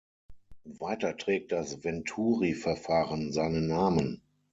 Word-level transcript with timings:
Weiter 0.63 1.15
trägt 1.15 1.51
das 1.51 1.83
Venturi-Verfahren 1.83 3.31
seinen 3.31 3.67
Namen. 3.67 4.23